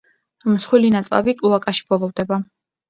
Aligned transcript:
მსხვილი 0.53 0.91
ნაწლავი 0.95 1.37
კლოაკაში 1.43 1.89
ბოლოვდება. 1.93 2.45